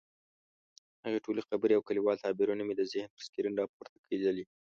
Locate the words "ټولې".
1.25-1.41